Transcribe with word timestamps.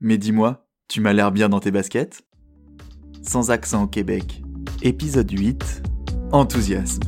Mais 0.00 0.16
dis-moi, 0.16 0.64
tu 0.86 1.00
m'as 1.00 1.12
l'air 1.12 1.32
bien 1.32 1.48
dans 1.48 1.58
tes 1.58 1.72
baskets? 1.72 2.22
Sans 3.20 3.50
accent 3.50 3.82
au 3.82 3.86
Québec. 3.88 4.44
Épisode 4.80 5.28
8. 5.28 5.82
Enthousiasme. 6.30 7.02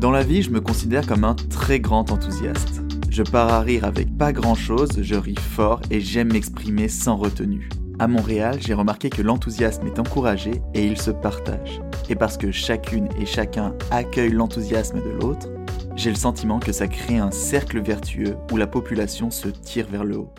Dans 0.00 0.10
la 0.10 0.22
vie, 0.22 0.40
je 0.40 0.48
me 0.48 0.62
considère 0.62 1.06
comme 1.06 1.24
un 1.24 1.34
très 1.34 1.80
grand 1.80 2.10
enthousiaste. 2.10 2.80
Je 3.10 3.22
pars 3.22 3.52
à 3.52 3.60
rire 3.60 3.84
avec 3.84 4.16
pas 4.16 4.32
grand 4.32 4.54
chose, 4.54 5.02
je 5.02 5.14
ris 5.14 5.34
fort 5.34 5.82
et 5.90 6.00
j'aime 6.00 6.32
m'exprimer 6.32 6.88
sans 6.88 7.16
retenue. 7.16 7.68
À 7.98 8.08
Montréal, 8.08 8.56
j'ai 8.58 8.72
remarqué 8.72 9.10
que 9.10 9.20
l'enthousiasme 9.20 9.86
est 9.86 9.98
encouragé 9.98 10.62
et 10.72 10.86
il 10.86 10.98
se 10.98 11.10
partage. 11.10 11.82
Et 12.08 12.14
parce 12.14 12.38
que 12.38 12.50
chacune 12.50 13.10
et 13.20 13.26
chacun 13.26 13.74
accueille 13.90 14.32
l'enthousiasme 14.32 15.02
de 15.02 15.10
l'autre, 15.10 15.50
j'ai 15.94 16.08
le 16.08 16.16
sentiment 16.16 16.58
que 16.58 16.72
ça 16.72 16.88
crée 16.88 17.18
un 17.18 17.30
cercle 17.30 17.82
vertueux 17.82 18.38
où 18.50 18.56
la 18.56 18.66
population 18.66 19.30
se 19.30 19.48
tire 19.48 19.88
vers 19.88 20.04
le 20.04 20.16
haut. 20.16 20.32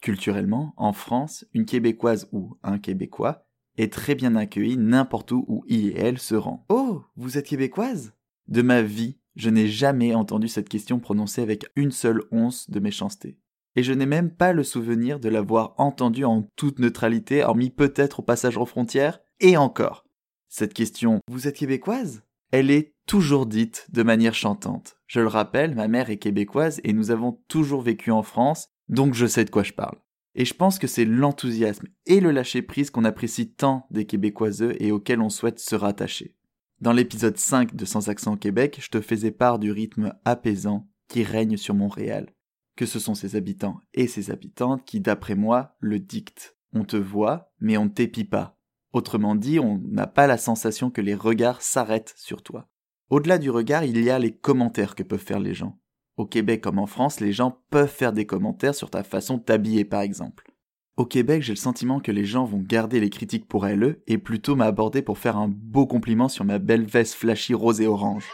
Culturellement, 0.00 0.72
en 0.76 0.92
France, 0.92 1.44
une 1.52 1.66
Québécoise 1.66 2.28
ou 2.32 2.56
un 2.62 2.78
Québécois 2.78 3.46
est 3.76 3.92
très 3.92 4.14
bien 4.14 4.34
accueilli 4.34 4.76
n'importe 4.76 5.32
où 5.32 5.44
où 5.46 5.64
il 5.68 5.88
et 5.88 5.98
elle 5.98 6.18
se 6.18 6.34
rend. 6.34 6.64
Oh, 6.68 7.02
vous 7.16 7.36
êtes 7.38 7.46
québécoise? 7.46 8.14
De 8.48 8.62
ma 8.62 8.82
vie, 8.82 9.18
je 9.36 9.50
n'ai 9.50 9.68
jamais 9.68 10.14
entendu 10.14 10.48
cette 10.48 10.68
question 10.68 11.00
prononcée 11.00 11.42
avec 11.42 11.66
une 11.76 11.92
seule 11.92 12.22
once 12.32 12.68
de 12.70 12.80
méchanceté. 12.80 13.38
Et 13.76 13.82
je 13.82 13.92
n'ai 13.92 14.06
même 14.06 14.30
pas 14.30 14.52
le 14.52 14.64
souvenir 14.64 15.20
de 15.20 15.28
l'avoir 15.28 15.74
entendue 15.78 16.24
en 16.24 16.48
toute 16.56 16.78
neutralité, 16.78 17.44
hormis 17.44 17.70
peut-être 17.70 18.20
au 18.20 18.22
passage 18.22 18.56
aux 18.56 18.66
frontières, 18.66 19.20
et 19.38 19.56
encore. 19.56 20.04
Cette 20.48 20.74
question 20.74 21.20
Vous 21.30 21.46
êtes 21.46 21.56
québécoise? 21.56 22.22
Elle 22.50 22.70
est 22.70 22.94
toujours 23.06 23.46
dite 23.46 23.86
de 23.92 24.02
manière 24.02 24.34
chantante. 24.34 24.96
Je 25.06 25.20
le 25.20 25.28
rappelle, 25.28 25.74
ma 25.74 25.88
mère 25.88 26.10
est 26.10 26.18
québécoise 26.18 26.80
et 26.82 26.92
nous 26.92 27.12
avons 27.12 27.40
toujours 27.46 27.82
vécu 27.82 28.10
en 28.10 28.24
France, 28.24 28.68
donc 28.90 29.14
je 29.14 29.26
sais 29.26 29.44
de 29.44 29.50
quoi 29.50 29.62
je 29.62 29.72
parle. 29.72 29.96
Et 30.34 30.44
je 30.44 30.54
pense 30.54 30.78
que 30.78 30.86
c'est 30.86 31.04
l'enthousiasme 31.04 31.86
et 32.06 32.20
le 32.20 32.32
lâcher-prise 32.32 32.90
qu'on 32.90 33.04
apprécie 33.04 33.50
tant 33.52 33.86
des 33.90 34.04
Québécoiseux 34.04 34.74
et 34.82 34.92
auxquels 34.92 35.20
on 35.20 35.30
souhaite 35.30 35.58
se 35.58 35.74
rattacher. 35.74 36.36
Dans 36.80 36.92
l'épisode 36.92 37.36
5 37.36 37.74
de 37.74 37.84
Sans 37.84 38.08
accent 38.08 38.36
Québec, 38.36 38.78
je 38.80 38.88
te 38.88 39.00
faisais 39.00 39.30
part 39.30 39.58
du 39.58 39.70
rythme 39.70 40.14
apaisant 40.24 40.88
qui 41.08 41.22
règne 41.22 41.56
sur 41.56 41.74
Montréal. 41.74 42.32
Que 42.76 42.86
ce 42.86 42.98
sont 42.98 43.14
ses 43.14 43.36
habitants 43.36 43.80
et 43.94 44.06
ses 44.06 44.30
habitantes 44.30 44.84
qui, 44.84 45.00
d'après 45.00 45.34
moi, 45.34 45.76
le 45.80 45.98
dictent. 45.98 46.56
On 46.72 46.84
te 46.84 46.96
voit, 46.96 47.52
mais 47.60 47.76
on 47.76 47.84
ne 47.84 47.90
t'épie 47.90 48.24
pas. 48.24 48.58
Autrement 48.92 49.34
dit, 49.34 49.60
on 49.60 49.78
n'a 49.84 50.06
pas 50.06 50.26
la 50.26 50.38
sensation 50.38 50.90
que 50.90 51.00
les 51.00 51.14
regards 51.14 51.62
s'arrêtent 51.62 52.14
sur 52.16 52.42
toi. 52.42 52.68
Au-delà 53.08 53.38
du 53.38 53.50
regard, 53.50 53.84
il 53.84 54.00
y 54.02 54.10
a 54.10 54.18
les 54.18 54.36
commentaires 54.36 54.94
que 54.94 55.02
peuvent 55.02 55.18
faire 55.18 55.40
les 55.40 55.54
gens. 55.54 55.79
Au 56.20 56.26
Québec 56.26 56.60
comme 56.60 56.78
en 56.78 56.84
France, 56.84 57.18
les 57.20 57.32
gens 57.32 57.62
peuvent 57.70 57.88
faire 57.88 58.12
des 58.12 58.26
commentaires 58.26 58.74
sur 58.74 58.90
ta 58.90 59.02
façon 59.02 59.38
de 59.38 59.42
t'habiller 59.42 59.86
par 59.86 60.02
exemple. 60.02 60.52
Au 60.98 61.06
Québec, 61.06 61.42
j'ai 61.42 61.54
le 61.54 61.56
sentiment 61.56 61.98
que 61.98 62.12
les 62.12 62.26
gens 62.26 62.44
vont 62.44 62.58
garder 62.58 63.00
les 63.00 63.08
critiques 63.08 63.48
pour 63.48 63.66
elles 63.66 64.02
et 64.06 64.18
plutôt 64.18 64.54
m'aborder 64.54 65.00
pour 65.00 65.16
faire 65.16 65.38
un 65.38 65.48
beau 65.48 65.86
compliment 65.86 66.28
sur 66.28 66.44
ma 66.44 66.58
belle 66.58 66.84
veste 66.84 67.14
flashy 67.14 67.54
rose 67.54 67.80
et 67.80 67.86
orange. 67.86 68.26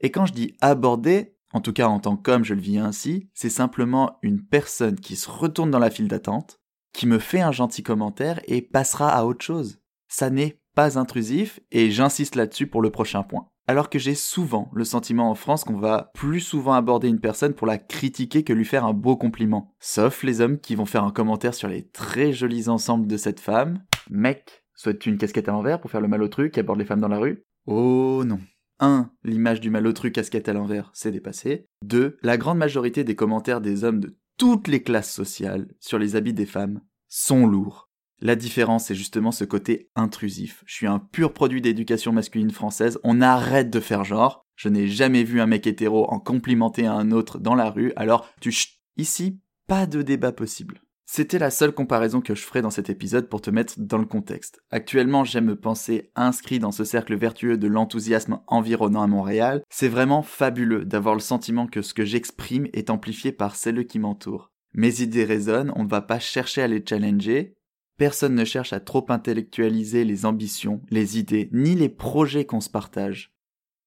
Et 0.00 0.10
quand 0.10 0.24
je 0.24 0.32
dis 0.32 0.56
aborder, 0.62 1.36
en 1.52 1.60
tout 1.60 1.74
cas 1.74 1.88
en 1.88 2.00
tant 2.00 2.16
qu'homme 2.16 2.44
je 2.44 2.54
le 2.54 2.62
vis 2.62 2.78
ainsi, 2.78 3.28
c'est 3.34 3.50
simplement 3.50 4.18
une 4.22 4.42
personne 4.42 4.98
qui 4.98 5.16
se 5.16 5.28
retourne 5.28 5.70
dans 5.70 5.78
la 5.78 5.90
file 5.90 6.08
d'attente, 6.08 6.62
qui 6.94 7.06
me 7.06 7.18
fait 7.18 7.42
un 7.42 7.52
gentil 7.52 7.82
commentaire 7.82 8.40
et 8.46 8.62
passera 8.62 9.10
à 9.10 9.24
autre 9.26 9.44
chose. 9.44 9.82
Ça 10.08 10.30
n'est 10.30 10.62
pas 10.74 10.98
intrusif 10.98 11.60
et 11.72 11.90
j'insiste 11.90 12.36
là-dessus 12.36 12.68
pour 12.68 12.80
le 12.80 12.90
prochain 12.90 13.22
point 13.22 13.50
alors 13.68 13.90
que 13.90 13.98
j'ai 13.98 14.14
souvent 14.14 14.70
le 14.72 14.84
sentiment 14.84 15.30
en 15.30 15.34
France 15.34 15.62
qu'on 15.62 15.76
va 15.76 16.10
plus 16.14 16.40
souvent 16.40 16.72
aborder 16.72 17.08
une 17.08 17.20
personne 17.20 17.52
pour 17.52 17.66
la 17.66 17.76
critiquer 17.76 18.42
que 18.42 18.54
lui 18.54 18.64
faire 18.64 18.86
un 18.86 18.94
beau 18.94 19.16
compliment. 19.16 19.74
Sauf 19.78 20.22
les 20.22 20.40
hommes 20.40 20.58
qui 20.58 20.74
vont 20.74 20.86
faire 20.86 21.04
un 21.04 21.12
commentaire 21.12 21.52
sur 21.52 21.68
les 21.68 21.86
très 21.86 22.32
jolis 22.32 22.70
ensembles 22.70 23.06
de 23.06 23.18
cette 23.18 23.40
femme. 23.40 23.84
Mec, 24.08 24.64
souhaites-tu 24.74 25.10
une 25.10 25.18
casquette 25.18 25.50
à 25.50 25.52
l'envers 25.52 25.80
pour 25.80 25.90
faire 25.90 26.00
le 26.00 26.08
malotru 26.08 26.50
qui 26.50 26.60
aborde 26.60 26.78
les 26.78 26.86
femmes 26.86 27.02
dans 27.02 27.08
la 27.08 27.18
rue? 27.18 27.44
Oh 27.66 28.24
non. 28.24 28.40
1. 28.80 29.10
L'image 29.22 29.60
du 29.60 29.68
malotru 29.68 30.12
casquette 30.12 30.48
à 30.48 30.54
l'envers, 30.54 30.90
c'est 30.94 31.10
dépassé. 31.10 31.66
2. 31.84 32.16
La 32.22 32.38
grande 32.38 32.58
majorité 32.58 33.04
des 33.04 33.16
commentaires 33.16 33.60
des 33.60 33.84
hommes 33.84 34.00
de 34.00 34.16
toutes 34.38 34.68
les 34.68 34.82
classes 34.82 35.12
sociales 35.12 35.68
sur 35.78 35.98
les 35.98 36.16
habits 36.16 36.32
des 36.32 36.46
femmes 36.46 36.80
sont 37.08 37.46
lourds. 37.46 37.87
La 38.20 38.34
différence, 38.34 38.86
c'est 38.86 38.94
justement 38.94 39.30
ce 39.30 39.44
côté 39.44 39.90
intrusif. 39.94 40.64
Je 40.66 40.74
suis 40.74 40.86
un 40.86 40.98
pur 40.98 41.32
produit 41.32 41.60
d'éducation 41.60 42.12
masculine 42.12 42.50
française, 42.50 42.98
on 43.04 43.20
arrête 43.20 43.70
de 43.70 43.80
faire 43.80 44.04
genre. 44.04 44.44
Je 44.56 44.68
n'ai 44.68 44.88
jamais 44.88 45.22
vu 45.22 45.40
un 45.40 45.46
mec 45.46 45.66
hétéro 45.66 46.10
en 46.10 46.18
complimenter 46.18 46.84
un 46.84 47.12
autre 47.12 47.38
dans 47.38 47.54
la 47.54 47.70
rue, 47.70 47.92
alors 47.94 48.28
tu 48.40 48.50
chut. 48.50 48.78
Ici, 48.96 49.38
pas 49.68 49.86
de 49.86 50.02
débat 50.02 50.32
possible. 50.32 50.82
C'était 51.10 51.38
la 51.38 51.50
seule 51.50 51.72
comparaison 51.72 52.20
que 52.20 52.34
je 52.34 52.42
ferai 52.42 52.60
dans 52.60 52.70
cet 52.70 52.90
épisode 52.90 53.28
pour 53.28 53.40
te 53.40 53.48
mettre 53.48 53.74
dans 53.78 53.96
le 53.96 54.04
contexte. 54.04 54.60
Actuellement, 54.70 55.24
j'aime 55.24 55.46
me 55.46 55.56
penser 55.56 56.10
inscrit 56.16 56.58
dans 56.58 56.72
ce 56.72 56.84
cercle 56.84 57.16
vertueux 57.16 57.56
de 57.56 57.66
l'enthousiasme 57.66 58.40
environnant 58.46 59.02
à 59.02 59.06
Montréal. 59.06 59.62
C'est 59.70 59.88
vraiment 59.88 60.22
fabuleux 60.22 60.84
d'avoir 60.84 61.14
le 61.14 61.20
sentiment 61.20 61.66
que 61.66 61.80
ce 61.80 61.94
que 61.94 62.04
j'exprime 62.04 62.66
est 62.74 62.90
amplifié 62.90 63.32
par 63.32 63.56
celles 63.56 63.86
qui 63.86 63.98
m'entourent. 63.98 64.52
Mes 64.74 65.00
idées 65.00 65.24
résonnent, 65.24 65.72
on 65.76 65.84
ne 65.84 65.88
va 65.88 66.02
pas 66.02 66.18
chercher 66.18 66.60
à 66.60 66.66
les 66.66 66.84
challenger, 66.86 67.54
Personne 67.98 68.36
ne 68.36 68.44
cherche 68.44 68.72
à 68.72 68.78
trop 68.78 69.04
intellectualiser 69.08 70.04
les 70.04 70.24
ambitions, 70.24 70.80
les 70.88 71.18
idées, 71.18 71.50
ni 71.52 71.74
les 71.74 71.88
projets 71.88 72.46
qu'on 72.46 72.60
se 72.60 72.70
partage. 72.70 73.34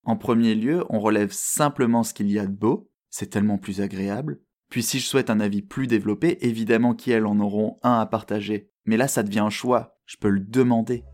En 0.03 0.17
premier 0.17 0.53
lieu, 0.53 0.83
on 0.89 0.99
relève 0.99 1.31
simplement 1.31 2.03
ce 2.03 2.13
qu'il 2.13 2.29
y 2.29 2.37
a 2.37 2.45
de 2.45 2.51
beau, 2.51 2.91
c'est 3.09 3.29
tellement 3.29 3.57
plus 3.57 3.79
agréable. 3.79 4.41
Puis 4.69 4.83
si 4.83 4.99
je 4.99 5.07
souhaite 5.07 5.29
un 5.29 5.39
avis 5.39 5.61
plus 5.61 5.87
développé, 5.87 6.45
évidemment 6.45 6.93
qu'elles 6.93 7.25
en 7.25 7.39
auront 7.39 7.79
un 7.83 7.99
à 8.01 8.05
partager. 8.05 8.69
Mais 8.83 8.97
là, 8.97 9.07
ça 9.07 9.23
devient 9.23 9.39
un 9.39 9.49
choix, 9.49 9.97
je 10.05 10.17
peux 10.17 10.29
le 10.29 10.41
demander. 10.41 11.05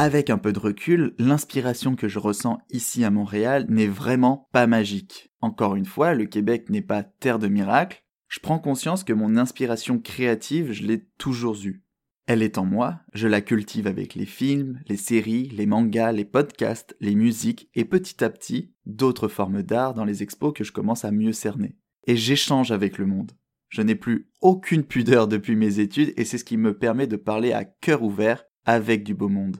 Avec 0.00 0.30
un 0.30 0.38
peu 0.38 0.52
de 0.52 0.60
recul, 0.60 1.16
l'inspiration 1.18 1.96
que 1.96 2.06
je 2.06 2.20
ressens 2.20 2.58
ici 2.70 3.02
à 3.02 3.10
Montréal 3.10 3.66
n'est 3.68 3.88
vraiment 3.88 4.48
pas 4.52 4.68
magique. 4.68 5.32
Encore 5.40 5.74
une 5.74 5.86
fois, 5.86 6.14
le 6.14 6.26
Québec 6.26 6.70
n'est 6.70 6.82
pas 6.82 7.02
terre 7.02 7.40
de 7.40 7.48
miracles. 7.48 8.04
Je 8.28 8.38
prends 8.38 8.60
conscience 8.60 9.02
que 9.02 9.12
mon 9.12 9.36
inspiration 9.36 9.98
créative, 9.98 10.70
je 10.70 10.84
l'ai 10.84 11.04
toujours 11.18 11.56
eue. 11.64 11.82
Elle 12.26 12.44
est 12.44 12.58
en 12.58 12.64
moi, 12.64 13.00
je 13.12 13.26
la 13.26 13.40
cultive 13.40 13.88
avec 13.88 14.14
les 14.14 14.24
films, 14.24 14.78
les 14.86 14.96
séries, 14.96 15.48
les 15.48 15.66
mangas, 15.66 16.12
les 16.12 16.24
podcasts, 16.24 16.96
les 17.00 17.16
musiques 17.16 17.68
et 17.74 17.84
petit 17.84 18.22
à 18.22 18.30
petit, 18.30 18.72
d'autres 18.86 19.26
formes 19.26 19.64
d'art 19.64 19.94
dans 19.94 20.04
les 20.04 20.22
expos 20.22 20.52
que 20.54 20.62
je 20.62 20.70
commence 20.70 21.04
à 21.04 21.10
mieux 21.10 21.32
cerner. 21.32 21.74
Et 22.06 22.16
j'échange 22.16 22.70
avec 22.70 22.98
le 22.98 23.06
monde. 23.06 23.32
Je 23.68 23.82
n'ai 23.82 23.96
plus 23.96 24.30
aucune 24.42 24.84
pudeur 24.84 25.26
depuis 25.26 25.56
mes 25.56 25.80
études 25.80 26.14
et 26.16 26.24
c'est 26.24 26.38
ce 26.38 26.44
qui 26.44 26.56
me 26.56 26.78
permet 26.78 27.08
de 27.08 27.16
parler 27.16 27.52
à 27.52 27.64
cœur 27.64 28.04
ouvert 28.04 28.44
avec 28.64 29.02
du 29.02 29.14
beau 29.14 29.28
monde. 29.28 29.56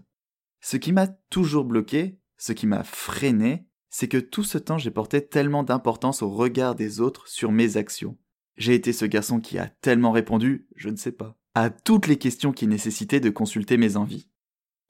Ce 0.60 0.76
qui 0.76 0.92
m'a 0.92 1.06
toujours 1.06 1.64
bloqué, 1.64 2.19
ce 2.36 2.52
qui 2.52 2.66
m'a 2.66 2.84
freiné, 2.84 3.66
c'est 3.91 4.08
que 4.08 4.19
tout 4.19 4.44
ce 4.44 4.58
temps 4.58 4.78
j'ai 4.78 4.91
porté 4.91 5.26
tellement 5.26 5.62
d'importance 5.62 6.22
au 6.22 6.30
regard 6.30 6.74
des 6.74 7.00
autres 7.00 7.28
sur 7.28 7.52
mes 7.52 7.76
actions. 7.76 8.16
J'ai 8.56 8.74
été 8.74 8.92
ce 8.92 9.04
garçon 9.04 9.41
qui 9.41 9.58
a 9.58 9.69
tellement 9.69 10.10
répondu, 10.10 10.66
je 10.74 10.88
ne 10.88 10.96
sais 10.96 11.12
pas, 11.12 11.36
à 11.54 11.70
toutes 11.70 12.06
les 12.06 12.19
questions 12.19 12.52
qui 12.52 12.66
nécessitaient 12.66 13.20
de 13.20 13.30
consulter 13.30 13.76
mes 13.76 13.96
envies. 13.96 14.28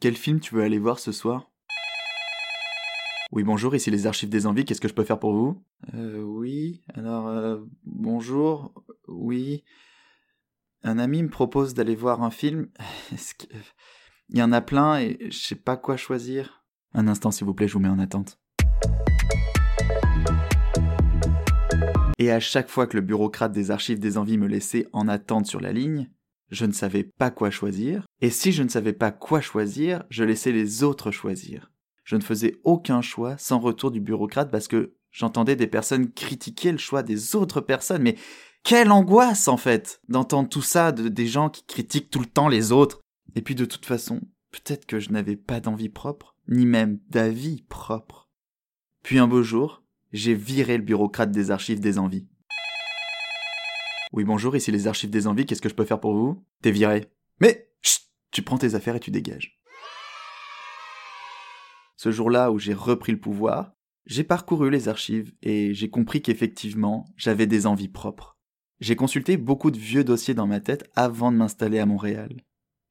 Quel 0.01 0.17
film 0.17 0.41
tu 0.41 0.55
veux 0.55 0.63
aller 0.63 0.79
voir 0.79 0.99
ce 0.99 1.13
soir? 1.13 1.51
Oui, 3.31 3.43
bonjour, 3.43 3.75
ici 3.75 3.91
les 3.91 4.07
archives 4.07 4.31
des 4.31 4.47
envies, 4.47 4.65
qu'est-ce 4.65 4.81
que 4.81 4.89
je 4.89 4.95
peux 4.95 5.05
faire 5.05 5.19
pour 5.19 5.35
vous? 5.35 5.63
Euh, 5.93 6.23
oui, 6.23 6.83
alors, 6.95 7.29
euh, 7.29 7.59
bonjour, 7.85 8.73
oui. 9.07 9.65
Un 10.83 10.99
ami 10.99 11.23
me 11.23 11.29
propose 11.29 11.75
d'aller 11.75 11.95
voir 11.95 12.23
un 12.23 12.31
film. 12.31 12.71
Est-ce 13.13 13.35
que... 13.35 13.47
Il 14.31 14.39
y 14.39 14.43
en 14.43 14.53
a 14.53 14.61
plein 14.61 15.01
et 15.01 15.17
je 15.31 15.39
sais 15.39 15.55
pas 15.55 15.79
quoi 15.79 15.97
choisir. 15.97 16.63
Un 16.93 17.09
instant, 17.09 17.31
s'il 17.31 17.47
vous 17.47 17.55
plaît, 17.55 17.67
je 17.67 17.73
vous 17.73 17.81
mets 17.81 17.89
en 17.89 17.99
attente. 17.99 18.39
Et 22.19 22.31
à 22.31 22.39
chaque 22.39 22.69
fois 22.69 22.87
que 22.87 22.97
le 22.97 23.03
bureaucrate 23.03 23.53
des 23.53 23.71
archives 23.71 23.99
des 23.99 24.19
envies 24.19 24.37
me 24.37 24.47
laissait 24.47 24.87
en 24.93 25.09
attente 25.09 25.47
sur 25.47 25.61
la 25.61 25.73
ligne, 25.73 26.11
je 26.51 26.67
ne 26.67 26.73
savais 26.73 27.05
pas 27.05 27.31
quoi 27.31 27.51
choisir, 27.51 28.05
et 28.21 28.29
si 28.29 28.53
je 28.53 28.63
ne 28.63 28.69
savais 28.69 28.93
pas 28.93 29.13
quoi 29.13 29.41
choisir, 29.41 30.05
je 30.11 30.25
laissais 30.25 30.53
les 30.53 30.83
autres 30.83 31.11
choisir. 31.11 31.71
Je 32.05 32.17
ne 32.17 32.23
faisais 32.23 32.57
aucun 32.65 33.01
choix 33.01 33.39
sans 33.39 33.59
retour 33.59 33.91
du 33.91 34.01
bureaucrate 34.01 34.51
parce 34.51 34.69
que 34.69 34.95
j'entendais 35.11 35.57
des 35.57 35.67
personnes 35.67 36.11
critiquer 36.11 36.73
le 36.73 36.79
choix 36.79 37.03
des 37.03 37.35
autres 37.35 37.63
personnes, 37.63 38.03
mais 38.03 38.17
quelle 38.63 38.91
angoisse 38.91 39.49
en 39.49 39.57
fait 39.57 40.03
d'entendre 40.09 40.49
tout 40.51 40.63
ça 40.63 40.93
de 40.93 41.09
des 41.09 41.27
gens 41.27 41.49
qui 41.49 41.65
critiquent 41.65 42.11
tout 42.11 42.21
le 42.21 42.27
temps 42.27 42.49
les 42.49 42.73
autres. 42.73 43.01
Et 43.35 43.43
puis 43.43 43.55
de 43.55 43.65
toute 43.65 43.87
façon, 43.87 44.21
peut-être 44.51 44.87
que 44.87 45.01
je 45.01 45.11
n'avais 45.11 45.37
pas 45.37 45.61
d'envie 45.61 45.89
propre, 45.89 46.37
ni 46.49 46.67
même 46.67 46.99
d'avis 47.11 47.63
propre. 47.69 48.29
Puis 49.03 49.19
un 49.19 49.29
beau 49.29 49.43
jour, 49.43 49.83
j'ai 50.13 50.35
viré 50.35 50.77
le 50.77 50.83
bureaucrate 50.83 51.31
des 51.31 51.51
archives 51.51 51.81
des 51.81 51.99
envies. 51.99 52.29
Oui, 54.13 54.25
bonjour, 54.25 54.57
ici 54.57 54.71
les 54.71 54.87
archives 54.87 55.11
des 55.11 55.27
envies, 55.27 55.45
qu'est-ce 55.45 55.61
que 55.61 55.69
je 55.69 55.75
peux 55.75 55.85
faire 55.85 56.01
pour 56.01 56.15
vous? 56.15 56.43
T'es 56.63 56.71
viré. 56.71 57.07
Mais, 57.41 57.71
chut, 57.83 58.03
tu 58.31 58.43
prends 58.43 58.59
tes 58.59 58.75
affaires 58.75 58.97
et 58.97 59.01
tu 59.01 59.11
dégages. 59.11 59.61
Ce 61.97 62.11
jour-là 62.11 62.51
où 62.51 62.59
j'ai 62.59 62.75
repris 62.75 63.13
le 63.13 63.21
pouvoir, 63.21 63.73
j'ai 64.07 64.25
parcouru 64.25 64.71
les 64.71 64.89
archives 64.89 65.35
et 65.43 65.75
j'ai 65.75 65.91
compris 65.91 66.23
qu'effectivement, 66.23 67.05
j'avais 67.17 67.47
des 67.47 67.67
envies 67.67 67.89
propres. 67.89 68.39
J'ai 68.81 68.97
consulté 68.97 69.37
beaucoup 69.37 69.71
de 69.71 69.79
vieux 69.79 70.05
dossiers 70.05 70.35
dans 70.35 70.47
ma 70.47 70.61
tête 70.61 70.89
avant 70.97 71.31
de 71.31 71.37
m'installer 71.37 71.79
à 71.79 71.87
Montréal. 71.87 72.37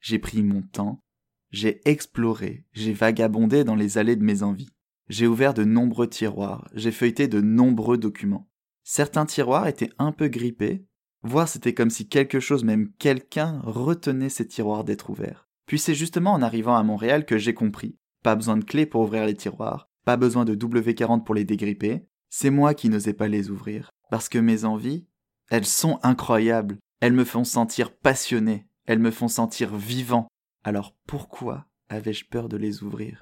J'ai 0.07 0.19
pris 0.19 0.41
mon 0.41 0.61
temps, 0.61 1.03
j'ai 1.51 1.81
exploré, 1.83 2.63
j'ai 2.71 2.93
vagabondé 2.93 3.65
dans 3.65 3.75
les 3.75 3.97
allées 3.97 4.15
de 4.15 4.23
mes 4.23 4.41
envies. 4.41 4.69
J'ai 5.09 5.27
ouvert 5.27 5.53
de 5.53 5.65
nombreux 5.65 6.07
tiroirs, 6.07 6.69
j'ai 6.73 6.93
feuilleté 6.93 7.27
de 7.27 7.41
nombreux 7.41 7.97
documents. 7.97 8.49
Certains 8.85 9.25
tiroirs 9.25 9.67
étaient 9.67 9.89
un 9.97 10.13
peu 10.13 10.29
grippés, 10.29 10.85
voire 11.23 11.49
c'était 11.49 11.73
comme 11.73 11.89
si 11.89 12.07
quelque 12.07 12.39
chose, 12.39 12.63
même 12.63 12.89
quelqu'un, 12.99 13.59
retenait 13.65 14.29
ces 14.29 14.47
tiroirs 14.47 14.85
d'être 14.85 15.09
ouverts. 15.09 15.49
Puis 15.65 15.77
c'est 15.77 15.93
justement 15.93 16.31
en 16.31 16.41
arrivant 16.41 16.77
à 16.77 16.83
Montréal 16.83 17.25
que 17.25 17.37
j'ai 17.37 17.53
compris. 17.53 17.97
Pas 18.23 18.35
besoin 18.35 18.55
de 18.55 18.63
clé 18.63 18.85
pour 18.85 19.01
ouvrir 19.01 19.25
les 19.25 19.35
tiroirs, 19.35 19.89
pas 20.05 20.15
besoin 20.15 20.45
de 20.45 20.55
W40 20.55 21.25
pour 21.25 21.35
les 21.35 21.43
dégripper, 21.43 22.07
c'est 22.29 22.49
moi 22.49 22.73
qui 22.73 22.87
n'osais 22.87 23.11
pas 23.11 23.27
les 23.27 23.49
ouvrir. 23.49 23.89
Parce 24.09 24.29
que 24.29 24.39
mes 24.39 24.63
envies, 24.63 25.05
elles 25.49 25.65
sont 25.65 25.99
incroyables, 26.01 26.77
elles 27.01 27.11
me 27.11 27.25
font 27.25 27.43
sentir 27.43 27.93
passionné, 27.93 28.67
elles 28.87 28.99
me 28.99 29.11
font 29.11 29.27
sentir 29.27 29.75
vivant. 29.75 30.27
Alors 30.63 30.95
pourquoi 31.05 31.65
avais-je 31.89 32.25
peur 32.25 32.47
de 32.47 32.55
les 32.57 32.83
ouvrir? 32.83 33.21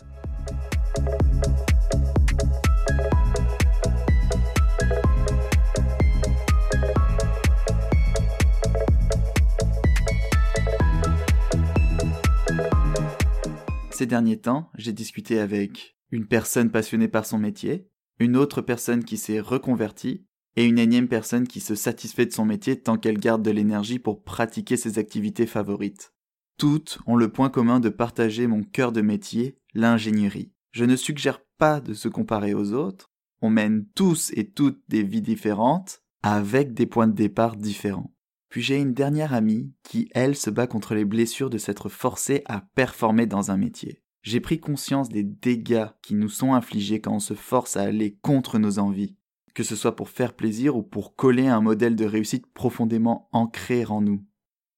Ces 13.89 14.05
derniers 14.05 14.39
temps, 14.39 14.69
j'ai 14.75 14.93
discuté 14.93 15.39
avec 15.39 15.97
une 16.11 16.27
personne 16.27 16.69
passionnée 16.69 17.07
par 17.07 17.25
son 17.25 17.39
métier, 17.39 17.89
une 18.19 18.37
autre 18.37 18.61
personne 18.61 19.03
qui 19.03 19.17
s'est 19.17 19.39
reconvertie, 19.39 20.25
et 20.55 20.65
une 20.65 20.79
énième 20.79 21.07
personne 21.07 21.47
qui 21.47 21.59
se 21.59 21.75
satisfait 21.75 22.25
de 22.25 22.31
son 22.31 22.45
métier 22.45 22.79
tant 22.79 22.97
qu'elle 22.97 23.19
garde 23.19 23.43
de 23.43 23.51
l'énergie 23.51 23.99
pour 23.99 24.23
pratiquer 24.23 24.77
ses 24.77 24.99
activités 24.99 25.45
favorites. 25.45 26.13
Toutes 26.57 26.99
ont 27.05 27.15
le 27.15 27.29
point 27.29 27.49
commun 27.49 27.79
de 27.79 27.89
partager 27.89 28.47
mon 28.47 28.63
cœur 28.63 28.91
de 28.91 29.01
métier, 29.01 29.57
l'ingénierie. 29.73 30.53
Je 30.71 30.85
ne 30.85 30.95
suggère 30.95 31.41
pas 31.57 31.81
de 31.81 31.93
se 31.93 32.07
comparer 32.07 32.53
aux 32.53 32.73
autres, 32.73 33.11
on 33.41 33.49
mène 33.49 33.85
tous 33.95 34.31
et 34.35 34.49
toutes 34.49 34.81
des 34.87 35.03
vies 35.03 35.21
différentes, 35.21 36.01
avec 36.23 36.73
des 36.73 36.85
points 36.85 37.07
de 37.07 37.13
départ 37.13 37.55
différents. 37.55 38.13
Puis 38.49 38.61
j'ai 38.61 38.77
une 38.77 38.93
dernière 38.93 39.33
amie 39.33 39.73
qui, 39.83 40.09
elle, 40.13 40.35
se 40.35 40.49
bat 40.49 40.67
contre 40.67 40.95
les 40.95 41.05
blessures 41.05 41.49
de 41.49 41.57
s'être 41.57 41.89
forcée 41.89 42.41
à 42.45 42.61
performer 42.61 43.25
dans 43.25 43.51
un 43.51 43.57
métier 43.57 44.01
j'ai 44.25 44.39
pris 44.39 44.59
conscience 44.59 45.07
des 45.07 45.23
dégâts 45.23 45.85
qui 46.01 46.15
nous 46.15 46.29
sont 46.29 46.55
infligés 46.55 46.99
quand 46.99 47.13
on 47.13 47.19
se 47.19 47.35
force 47.35 47.77
à 47.77 47.83
aller 47.83 48.17
contre 48.23 48.57
nos 48.57 48.79
envies, 48.79 49.15
que 49.55 49.63
ce 49.63 49.75
soit 49.75 49.95
pour 49.95 50.09
faire 50.09 50.33
plaisir 50.33 50.75
ou 50.77 50.83
pour 50.83 51.15
coller 51.15 51.47
un 51.47 51.61
modèle 51.61 51.95
de 51.95 52.05
réussite 52.05 52.45
profondément 52.53 53.27
ancré 53.31 53.85
en 53.85 54.01
nous. 54.01 54.23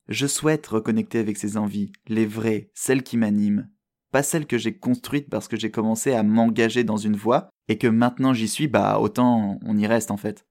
Je 0.08 0.28
souhaite 0.28 0.66
reconnecter 0.68 1.20
avec 1.20 1.36
ces 1.36 1.58
envies, 1.58 1.92
les 2.08 2.26
vraies, 2.26 2.72
celles 2.74 3.04
qui 3.04 3.18
m'animent, 3.18 3.70
pas 4.14 4.24
celles 4.24 4.48
que 4.48 4.58
j'ai 4.58 4.78
construites 4.78 5.30
parce 5.30 5.50
que 5.50 5.58
j'ai 5.58 5.72
commencé 5.72 6.14
à 6.14 6.24
m'engager 6.24 6.86
dans 6.86 6.96
une 6.96 7.18
voie 7.18 7.50
et 7.68 7.78
que 7.78 7.88
maintenant 7.88 8.32
j'y 8.32 8.48
suis, 8.48 8.70
bah 8.70 9.00
autant 9.00 9.60
on 9.66 9.78
y 9.78 9.86
reste 9.86 10.12
en 10.12 10.18
fait. 10.18 10.48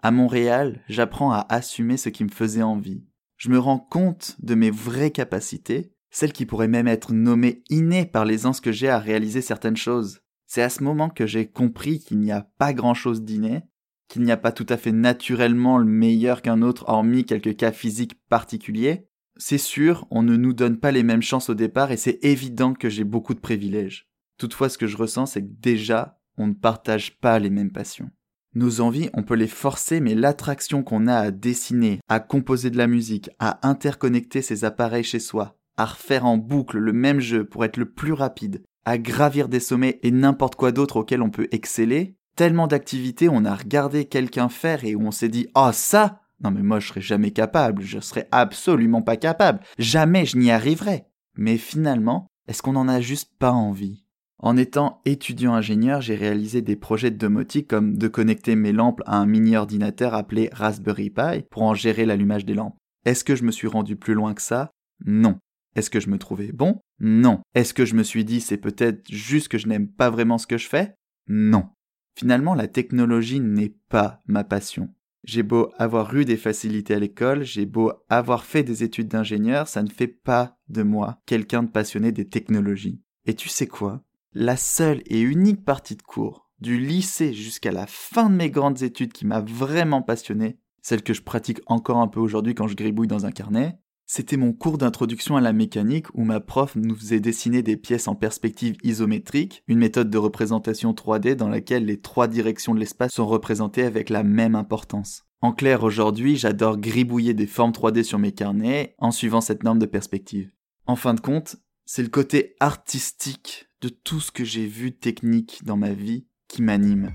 À 0.00 0.12
Montréal, 0.12 0.84
j'apprends 0.88 1.32
à 1.32 1.44
assumer 1.48 1.96
ce 1.96 2.10
qui 2.10 2.22
me 2.22 2.30
faisait 2.30 2.62
envie. 2.62 3.04
Je 3.36 3.48
me 3.48 3.58
rends 3.58 3.80
compte 3.80 4.36
de 4.40 4.54
mes 4.54 4.70
vraies 4.70 5.10
capacités 5.10 5.92
celle 6.12 6.32
qui 6.32 6.46
pourrait 6.46 6.68
même 6.68 6.86
être 6.86 7.12
nommée 7.12 7.64
innée 7.70 8.04
par 8.04 8.24
l'aisance 8.24 8.60
que 8.60 8.70
j'ai 8.70 8.88
à 8.88 8.98
réaliser 8.98 9.40
certaines 9.40 9.78
choses. 9.78 10.20
C'est 10.54 10.60
à 10.60 10.68
ce 10.68 10.84
moment 10.84 11.08
que 11.08 11.26
j'ai 11.26 11.46
compris 11.46 11.98
qu'il 11.98 12.18
n'y 12.18 12.30
a 12.30 12.46
pas 12.58 12.74
grand-chose 12.74 13.22
d'inné, 13.22 13.62
qu'il 14.06 14.20
n'y 14.20 14.32
a 14.32 14.36
pas 14.36 14.52
tout 14.52 14.66
à 14.68 14.76
fait 14.76 14.92
naturellement 14.92 15.78
le 15.78 15.86
meilleur 15.86 16.42
qu'un 16.42 16.60
autre 16.60 16.84
hormis 16.88 17.24
quelques 17.24 17.56
cas 17.56 17.72
physiques 17.72 18.20
particuliers. 18.28 19.08
C'est 19.38 19.56
sûr, 19.56 20.06
on 20.10 20.22
ne 20.22 20.36
nous 20.36 20.52
donne 20.52 20.78
pas 20.78 20.90
les 20.90 21.04
mêmes 21.04 21.22
chances 21.22 21.48
au 21.48 21.54
départ 21.54 21.90
et 21.90 21.96
c'est 21.96 22.18
évident 22.22 22.74
que 22.74 22.90
j'ai 22.90 23.04
beaucoup 23.04 23.32
de 23.32 23.40
privilèges. 23.40 24.10
Toutefois, 24.36 24.68
ce 24.68 24.76
que 24.76 24.86
je 24.86 24.98
ressens, 24.98 25.24
c'est 25.24 25.40
que 25.40 25.54
déjà, 25.58 26.20
on 26.36 26.48
ne 26.48 26.52
partage 26.52 27.18
pas 27.18 27.38
les 27.38 27.48
mêmes 27.48 27.72
passions. 27.72 28.10
Nos 28.54 28.82
envies, 28.82 29.08
on 29.14 29.22
peut 29.22 29.36
les 29.36 29.46
forcer, 29.46 30.00
mais 30.00 30.14
l'attraction 30.14 30.82
qu'on 30.82 31.06
a 31.06 31.16
à 31.16 31.30
dessiner, 31.30 32.00
à 32.10 32.20
composer 32.20 32.68
de 32.68 32.76
la 32.76 32.88
musique, 32.88 33.30
à 33.38 33.66
interconnecter 33.66 34.42
ses 34.42 34.66
appareils 34.66 35.02
chez 35.02 35.18
soi, 35.18 35.56
à 35.78 35.86
refaire 35.86 36.26
en 36.26 36.36
boucle 36.36 36.76
le 36.76 36.92
même 36.92 37.20
jeu 37.20 37.46
pour 37.46 37.64
être 37.64 37.78
le 37.78 37.90
plus 37.90 38.12
rapide, 38.12 38.62
à 38.84 38.98
gravir 38.98 39.48
des 39.48 39.60
sommets 39.60 40.00
et 40.02 40.10
n'importe 40.10 40.56
quoi 40.56 40.72
d'autre 40.72 40.96
auquel 40.96 41.22
on 41.22 41.30
peut 41.30 41.48
exceller, 41.52 42.16
tellement 42.36 42.66
d'activités 42.66 43.28
on 43.28 43.44
a 43.44 43.54
regardé 43.54 44.04
quelqu'un 44.04 44.48
faire 44.48 44.84
et 44.84 44.94
où 44.94 45.06
on 45.06 45.10
s'est 45.10 45.28
dit 45.28 45.48
oh, 45.54 45.70
ça 45.72 46.22
non 46.42 46.50
mais 46.50 46.62
moi 46.62 46.80
je 46.80 46.88
serais 46.88 47.00
jamais 47.00 47.30
capable, 47.30 47.82
je 47.82 48.00
serais 48.00 48.28
absolument 48.32 49.02
pas 49.02 49.16
capable, 49.16 49.60
jamais 49.78 50.26
je 50.26 50.36
n'y 50.36 50.50
arriverais. 50.50 51.06
Mais 51.36 51.56
finalement, 51.56 52.26
est-ce 52.48 52.62
qu'on 52.62 52.72
n'en 52.72 52.88
a 52.88 53.00
juste 53.00 53.30
pas 53.38 53.52
envie? 53.52 54.04
En 54.38 54.56
étant 54.56 55.00
étudiant 55.04 55.54
ingénieur, 55.54 56.00
j'ai 56.00 56.16
réalisé 56.16 56.62
des 56.62 56.74
projets 56.74 57.12
de 57.12 57.16
domotique 57.16 57.68
comme 57.68 57.96
de 57.96 58.08
connecter 58.08 58.56
mes 58.56 58.72
lampes 58.72 59.00
à 59.06 59.18
un 59.18 59.26
mini 59.26 59.56
ordinateur 59.56 60.14
appelé 60.14 60.50
Raspberry 60.52 61.10
Pi 61.10 61.44
pour 61.48 61.62
en 61.62 61.74
gérer 61.74 62.04
l'allumage 62.04 62.44
des 62.44 62.54
lampes. 62.54 62.76
Est-ce 63.04 63.22
que 63.22 63.36
je 63.36 63.44
me 63.44 63.52
suis 63.52 63.68
rendu 63.68 63.94
plus 63.94 64.14
loin 64.14 64.34
que 64.34 64.42
ça? 64.42 64.72
Non. 65.06 65.38
Est-ce 65.74 65.90
que 65.90 66.00
je 66.00 66.10
me 66.10 66.18
trouvais 66.18 66.52
bon? 66.52 66.80
Non. 67.00 67.40
Est-ce 67.54 67.74
que 67.74 67.84
je 67.84 67.94
me 67.94 68.02
suis 68.02 68.24
dit 68.24 68.40
c'est 68.40 68.58
peut-être 68.58 69.10
juste 69.10 69.48
que 69.48 69.58
je 69.58 69.68
n'aime 69.68 69.88
pas 69.88 70.10
vraiment 70.10 70.38
ce 70.38 70.46
que 70.46 70.58
je 70.58 70.68
fais? 70.68 70.94
Non. 71.28 71.68
Finalement, 72.14 72.54
la 72.54 72.68
technologie 72.68 73.40
n'est 73.40 73.74
pas 73.88 74.20
ma 74.26 74.44
passion. 74.44 74.90
J'ai 75.24 75.42
beau 75.42 75.70
avoir 75.78 76.14
eu 76.16 76.24
des 76.24 76.36
facilités 76.36 76.94
à 76.94 76.98
l'école, 76.98 77.44
j'ai 77.44 77.64
beau 77.64 77.92
avoir 78.08 78.44
fait 78.44 78.64
des 78.64 78.82
études 78.82 79.08
d'ingénieur, 79.08 79.68
ça 79.68 79.82
ne 79.82 79.88
fait 79.88 80.08
pas 80.08 80.58
de 80.68 80.82
moi 80.82 81.20
quelqu'un 81.26 81.62
de 81.62 81.70
passionné 81.70 82.10
des 82.10 82.28
technologies. 82.28 83.00
Et 83.24 83.34
tu 83.34 83.48
sais 83.48 83.68
quoi? 83.68 84.02
La 84.32 84.56
seule 84.56 85.02
et 85.06 85.20
unique 85.20 85.64
partie 85.64 85.94
de 85.94 86.02
cours, 86.02 86.50
du 86.58 86.76
lycée 86.78 87.34
jusqu'à 87.34 87.70
la 87.70 87.86
fin 87.86 88.30
de 88.30 88.34
mes 88.34 88.50
grandes 88.50 88.82
études 88.82 89.12
qui 89.12 89.24
m'a 89.24 89.40
vraiment 89.40 90.02
passionné, 90.02 90.58
celle 90.82 91.02
que 91.02 91.14
je 91.14 91.22
pratique 91.22 91.60
encore 91.66 91.98
un 91.98 92.08
peu 92.08 92.18
aujourd'hui 92.18 92.56
quand 92.56 92.66
je 92.66 92.74
gribouille 92.74 93.06
dans 93.06 93.24
un 93.24 93.30
carnet, 93.30 93.78
c'était 94.06 94.36
mon 94.36 94.52
cours 94.52 94.78
d'introduction 94.78 95.36
à 95.36 95.40
la 95.40 95.52
mécanique 95.52 96.06
où 96.14 96.24
ma 96.24 96.40
prof 96.40 96.76
nous 96.76 96.94
faisait 96.94 97.20
dessiner 97.20 97.62
des 97.62 97.76
pièces 97.76 98.08
en 98.08 98.14
perspective 98.14 98.76
isométrique, 98.82 99.62
une 99.68 99.78
méthode 99.78 100.10
de 100.10 100.18
représentation 100.18 100.92
3D 100.92 101.34
dans 101.34 101.48
laquelle 101.48 101.86
les 101.86 102.00
trois 102.00 102.28
directions 102.28 102.74
de 102.74 102.80
l'espace 102.80 103.12
sont 103.12 103.26
représentées 103.26 103.84
avec 103.84 104.10
la 104.10 104.22
même 104.22 104.54
importance. 104.54 105.24
En 105.40 105.52
clair, 105.52 105.82
aujourd'hui, 105.82 106.36
j'adore 106.36 106.78
gribouiller 106.78 107.34
des 107.34 107.46
formes 107.46 107.72
3D 107.72 108.04
sur 108.04 108.18
mes 108.18 108.32
carnets 108.32 108.94
en 108.98 109.10
suivant 109.10 109.40
cette 109.40 109.64
norme 109.64 109.80
de 109.80 109.86
perspective. 109.86 110.52
En 110.86 110.94
fin 110.94 111.14
de 111.14 111.20
compte, 111.20 111.56
c'est 111.84 112.02
le 112.02 112.08
côté 112.08 112.54
artistique 112.60 113.68
de 113.80 113.88
tout 113.88 114.20
ce 114.20 114.30
que 114.30 114.44
j'ai 114.44 114.66
vu 114.66 114.92
technique 114.92 115.64
dans 115.64 115.76
ma 115.76 115.92
vie 115.92 116.26
qui 116.48 116.62
m'anime. 116.62 117.10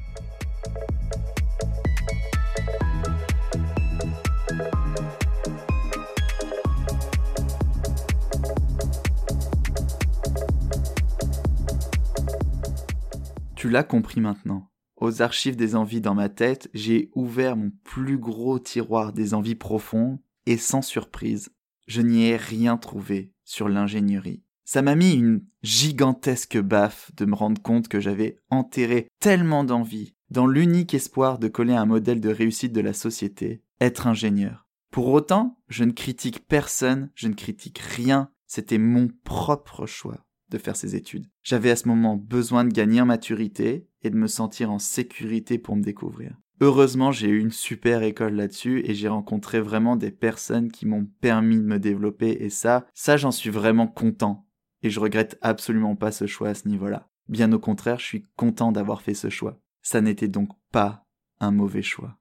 Tu 13.67 13.73
l'as 13.73 13.83
compris 13.83 14.21
maintenant. 14.21 14.71
Aux 14.95 15.21
archives 15.21 15.57
des 15.57 15.75
envies 15.75 15.99
dans 15.99 16.15
ma 16.15 16.29
tête, 16.29 16.69
j'ai 16.73 17.11
ouvert 17.15 17.57
mon 17.57 17.73
plus 17.83 18.17
gros 18.17 18.59
tiroir 18.59 19.11
des 19.11 19.33
envies 19.33 19.55
profondes 19.55 20.19
et 20.45 20.55
sans 20.55 20.81
surprise, 20.81 21.49
je 21.85 22.01
n'y 22.01 22.27
ai 22.27 22.37
rien 22.37 22.77
trouvé 22.77 23.33
sur 23.43 23.67
l'ingénierie. 23.67 24.41
Ça 24.63 24.81
m'a 24.81 24.95
mis 24.95 25.11
une 25.11 25.43
gigantesque 25.63 26.57
baffe 26.57 27.11
de 27.17 27.25
me 27.25 27.35
rendre 27.35 27.61
compte 27.61 27.89
que 27.89 27.99
j'avais 27.99 28.39
enterré 28.51 29.09
tellement 29.19 29.65
d'envies 29.65 30.15
dans 30.29 30.47
l'unique 30.47 30.93
espoir 30.93 31.37
de 31.37 31.49
coller 31.49 31.73
un 31.73 31.85
modèle 31.85 32.21
de 32.21 32.29
réussite 32.29 32.71
de 32.71 32.79
la 32.79 32.93
société, 32.93 33.63
être 33.81 34.07
ingénieur. 34.07 34.65
Pour 34.91 35.09
autant, 35.09 35.59
je 35.67 35.83
ne 35.83 35.91
critique 35.91 36.47
personne, 36.47 37.09
je 37.15 37.27
ne 37.27 37.33
critique 37.33 37.79
rien, 37.79 38.31
c'était 38.45 38.77
mon 38.77 39.09
propre 39.25 39.85
choix 39.85 40.25
de 40.49 40.57
faire 40.57 40.75
ces 40.75 40.95
études. 40.95 41.27
J'avais 41.43 41.71
à 41.71 41.75
ce 41.75 41.87
moment 41.87 42.15
besoin 42.15 42.63
de 42.63 42.73
gagner 42.73 43.01
en 43.01 43.05
maturité 43.05 43.87
et 44.03 44.09
de 44.09 44.15
me 44.15 44.27
sentir 44.27 44.71
en 44.71 44.79
sécurité 44.79 45.57
pour 45.57 45.75
me 45.75 45.83
découvrir. 45.83 46.35
Heureusement, 46.59 47.11
j'ai 47.11 47.27
eu 47.27 47.39
une 47.39 47.51
super 47.51 48.01
école 48.01 48.33
là-dessus 48.33 48.81
et 48.85 48.95
j'ai 48.95 49.07
rencontré 49.07 49.61
vraiment 49.61 49.95
des 49.95 50.09
personnes 50.09 50.71
qui 50.71 50.87
m'ont 50.87 51.05
permis 51.21 51.57
de 51.57 51.63
me 51.63 51.77
développer 51.77 52.37
et 52.39 52.49
ça, 52.49 52.87
ça 52.95 53.15
j'en 53.15 53.31
suis 53.31 53.51
vraiment 53.51 53.87
content. 53.87 54.47
Et 54.81 54.89
je 54.89 54.99
regrette 54.99 55.37
absolument 55.41 55.95
pas 55.95 56.11
ce 56.11 56.25
choix 56.25 56.49
à 56.49 56.53
ce 56.55 56.67
niveau-là. 56.67 57.09
Bien 57.29 57.51
au 57.51 57.59
contraire, 57.59 57.99
je 57.99 58.05
suis 58.05 58.25
content 58.35 58.71
d'avoir 58.71 59.01
fait 59.01 59.13
ce 59.13 59.29
choix. 59.29 59.59
Ça 59.81 60.01
n'était 60.01 60.27
donc 60.27 60.49
pas 60.71 61.05
un 61.39 61.51
mauvais 61.51 61.81
choix. 61.81 62.17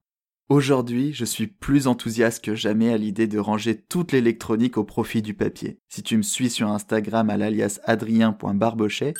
Aujourd'hui, 0.49 1.12
je 1.12 1.25
suis 1.25 1.49
plus 1.49 1.88
enthousiaste 1.88 2.45
que 2.45 2.55
jamais 2.55 2.93
à 2.93 2.97
l'idée 2.97 3.26
de 3.26 3.41
ranger 3.41 3.76
toute 3.76 4.12
l'électronique 4.12 4.76
au 4.76 4.85
profit 4.85 5.21
du 5.21 5.35
papier. 5.35 5.81
Si 5.88 6.05
tu 6.05 6.17
me 6.17 6.23
suis 6.23 6.50
sur 6.50 6.69
Instagram 6.69 7.31
à 7.31 7.37
l'alias 7.37 7.81
adrien.barbochet, 7.83 9.15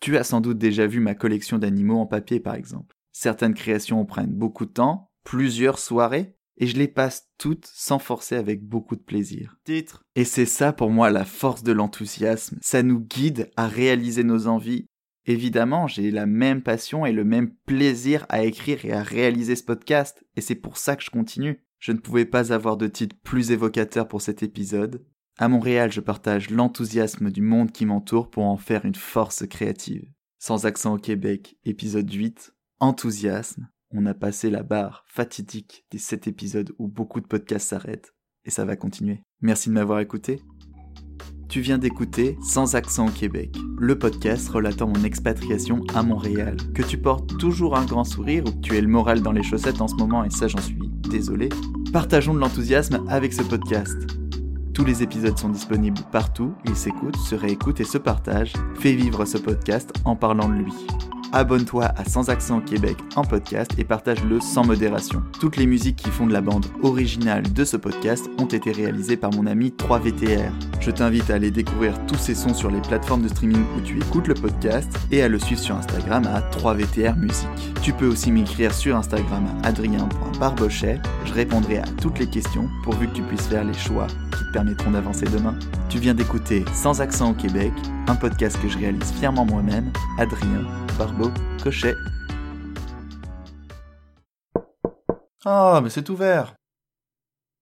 tu 0.00 0.18
as 0.18 0.24
sans 0.24 0.42
doute 0.42 0.58
déjà 0.58 0.86
vu 0.86 1.00
ma 1.00 1.14
collection 1.14 1.56
d'animaux 1.56 1.98
en 1.98 2.04
papier 2.04 2.40
par 2.40 2.56
exemple. 2.56 2.94
Certaines 3.10 3.54
créations 3.54 4.04
prennent 4.04 4.34
beaucoup 4.34 4.66
de 4.66 4.72
temps, 4.72 5.10
plusieurs 5.24 5.78
soirées, 5.78 6.36
et 6.58 6.66
je 6.66 6.76
les 6.76 6.88
passe 6.88 7.30
toutes 7.38 7.66
sans 7.72 7.98
forcer 7.98 8.36
avec 8.36 8.62
beaucoup 8.62 8.96
de 8.96 9.02
plaisir. 9.02 9.56
Titre. 9.64 10.04
Et 10.14 10.24
c'est 10.26 10.44
ça 10.44 10.74
pour 10.74 10.90
moi 10.90 11.08
la 11.10 11.24
force 11.24 11.62
de 11.62 11.72
l'enthousiasme. 11.72 12.58
Ça 12.60 12.82
nous 12.82 13.00
guide 13.00 13.50
à 13.56 13.66
réaliser 13.66 14.24
nos 14.24 14.46
envies. 14.46 14.86
Évidemment, 15.26 15.86
j'ai 15.86 16.10
la 16.10 16.26
même 16.26 16.62
passion 16.62 17.06
et 17.06 17.12
le 17.12 17.24
même 17.24 17.50
plaisir 17.66 18.26
à 18.28 18.44
écrire 18.44 18.84
et 18.84 18.92
à 18.92 19.02
réaliser 19.02 19.56
ce 19.56 19.64
podcast, 19.64 20.24
et 20.36 20.40
c'est 20.40 20.54
pour 20.54 20.76
ça 20.76 20.96
que 20.96 21.02
je 21.02 21.10
continue. 21.10 21.64
Je 21.78 21.92
ne 21.92 21.98
pouvais 21.98 22.26
pas 22.26 22.52
avoir 22.52 22.76
de 22.76 22.86
titre 22.86 23.16
plus 23.22 23.50
évocateur 23.50 24.06
pour 24.06 24.20
cet 24.20 24.42
épisode. 24.42 25.04
À 25.38 25.48
Montréal, 25.48 25.90
je 25.90 26.00
partage 26.00 26.50
l'enthousiasme 26.50 27.30
du 27.30 27.42
monde 27.42 27.72
qui 27.72 27.86
m'entoure 27.86 28.30
pour 28.30 28.44
en 28.44 28.56
faire 28.56 28.84
une 28.84 28.94
force 28.94 29.46
créative. 29.46 30.10
Sans 30.38 30.66
accent 30.66 30.94
au 30.94 30.98
Québec, 30.98 31.56
épisode 31.64 32.12
8, 32.12 32.54
enthousiasme, 32.78 33.68
on 33.90 34.06
a 34.06 34.14
passé 34.14 34.50
la 34.50 34.62
barre 34.62 35.04
fatidique 35.08 35.86
des 35.90 35.98
7 35.98 36.28
épisodes 36.28 36.72
où 36.78 36.86
beaucoup 36.88 37.20
de 37.20 37.26
podcasts 37.26 37.68
s'arrêtent, 37.68 38.14
et 38.44 38.50
ça 38.50 38.64
va 38.64 38.76
continuer. 38.76 39.22
Merci 39.40 39.70
de 39.70 39.74
m'avoir 39.74 40.00
écouté. 40.00 40.40
Tu 41.48 41.60
viens 41.60 41.78
d'écouter 41.78 42.36
Sans 42.42 42.74
accent 42.74 43.06
au 43.06 43.10
Québec, 43.10 43.56
le 43.78 43.98
podcast 43.98 44.48
relatant 44.48 44.88
mon 44.88 45.04
expatriation 45.04 45.82
à 45.94 46.02
Montréal. 46.02 46.56
Que 46.74 46.82
tu 46.82 46.98
portes 46.98 47.38
toujours 47.38 47.76
un 47.76 47.84
grand 47.84 48.04
sourire 48.04 48.44
ou 48.46 48.50
que 48.50 48.60
tu 48.60 48.76
aies 48.76 48.80
le 48.80 48.88
moral 48.88 49.20
dans 49.20 49.32
les 49.32 49.42
chaussettes 49.42 49.80
en 49.80 49.88
ce 49.88 49.94
moment, 49.94 50.24
et 50.24 50.30
ça 50.30 50.48
j'en 50.48 50.60
suis 50.60 50.78
désolé, 51.08 51.48
partageons 51.92 52.34
de 52.34 52.40
l'enthousiasme 52.40 53.04
avec 53.08 53.32
ce 53.32 53.42
podcast. 53.42 53.96
Tous 54.72 54.84
les 54.84 55.02
épisodes 55.02 55.38
sont 55.38 55.50
disponibles 55.50 56.00
partout, 56.10 56.54
ils 56.66 56.76
s'écoutent, 56.76 57.16
se 57.16 57.36
réécoutent 57.36 57.80
et 57.80 57.84
se 57.84 57.98
partagent. 57.98 58.54
Fais 58.80 58.94
vivre 58.94 59.24
ce 59.24 59.38
podcast 59.38 59.92
en 60.04 60.16
parlant 60.16 60.48
de 60.48 60.54
lui 60.54 60.72
abonne-toi 61.34 61.86
à 61.96 62.04
Sans 62.04 62.30
Accent 62.30 62.60
Québec 62.60 62.96
en 63.16 63.22
podcast 63.22 63.72
et 63.76 63.84
partage-le 63.84 64.40
sans 64.40 64.64
modération. 64.64 65.22
Toutes 65.40 65.56
les 65.56 65.66
musiques 65.66 65.96
qui 65.96 66.10
font 66.10 66.26
de 66.26 66.32
la 66.32 66.40
bande 66.40 66.66
originale 66.82 67.52
de 67.52 67.64
ce 67.64 67.76
podcast 67.76 68.30
ont 68.38 68.46
été 68.46 68.70
réalisées 68.70 69.16
par 69.16 69.32
mon 69.32 69.46
ami 69.46 69.74
3VTR. 69.76 70.52
Je 70.80 70.90
t'invite 70.90 71.30
à 71.30 71.34
aller 71.34 71.50
découvrir 71.50 71.94
tous 72.06 72.16
ces 72.16 72.34
sons 72.34 72.54
sur 72.54 72.70
les 72.70 72.80
plateformes 72.80 73.22
de 73.22 73.28
streaming 73.28 73.64
où 73.76 73.80
tu 73.80 73.98
écoutes 73.98 74.28
le 74.28 74.34
podcast 74.34 74.88
et 75.10 75.22
à 75.22 75.28
le 75.28 75.38
suivre 75.38 75.60
sur 75.60 75.76
Instagram 75.76 76.24
à 76.26 76.40
3VTR 76.56 77.18
Musique. 77.18 77.48
Tu 77.82 77.92
peux 77.92 78.06
aussi 78.06 78.30
m'écrire 78.30 78.72
sur 78.72 78.96
Instagram 78.96 79.44
à 79.62 79.68
adrien.barbochet. 79.68 81.00
Je 81.24 81.32
répondrai 81.32 81.78
à 81.78 81.86
toutes 82.00 82.20
les 82.20 82.28
questions 82.28 82.68
pourvu 82.84 83.08
que 83.08 83.14
tu 83.14 83.22
puisses 83.22 83.46
faire 83.46 83.64
les 83.64 83.74
choix 83.74 84.06
qui 84.06 84.44
te 84.44 84.52
permettront 84.52 84.92
d'avancer 84.92 85.26
demain. 85.26 85.58
Tu 85.88 85.98
viens 85.98 86.14
d'écouter 86.14 86.64
Sans 86.72 87.00
Accent 87.00 87.32
au 87.32 87.34
Québec, 87.34 87.72
un 88.06 88.14
podcast 88.14 88.56
que 88.62 88.68
je 88.68 88.78
réalise 88.78 89.12
fièrement 89.18 89.44
moi-même, 89.44 89.90
Adrien 90.18 90.64
Cochet. 91.62 91.94
Ah, 95.44 95.80
mais 95.82 95.90
c'est 95.90 96.08
ouvert 96.08 96.54